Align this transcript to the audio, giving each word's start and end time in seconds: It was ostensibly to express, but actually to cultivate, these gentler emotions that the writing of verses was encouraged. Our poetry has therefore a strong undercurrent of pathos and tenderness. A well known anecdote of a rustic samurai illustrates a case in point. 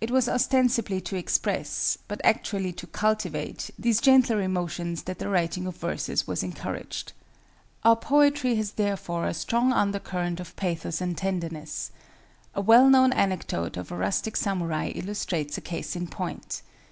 It 0.00 0.12
was 0.12 0.28
ostensibly 0.28 1.00
to 1.00 1.16
express, 1.16 1.98
but 2.06 2.20
actually 2.22 2.72
to 2.74 2.86
cultivate, 2.86 3.70
these 3.76 4.00
gentler 4.00 4.40
emotions 4.40 5.02
that 5.02 5.18
the 5.18 5.28
writing 5.28 5.66
of 5.66 5.74
verses 5.78 6.28
was 6.28 6.44
encouraged. 6.44 7.12
Our 7.82 7.96
poetry 7.96 8.54
has 8.54 8.70
therefore 8.74 9.26
a 9.26 9.34
strong 9.34 9.72
undercurrent 9.72 10.38
of 10.38 10.54
pathos 10.54 11.00
and 11.00 11.18
tenderness. 11.18 11.90
A 12.54 12.60
well 12.60 12.88
known 12.88 13.12
anecdote 13.12 13.76
of 13.76 13.90
a 13.90 13.96
rustic 13.96 14.36
samurai 14.36 14.92
illustrates 14.94 15.58
a 15.58 15.60
case 15.60 15.96
in 15.96 16.06
point. 16.06 16.62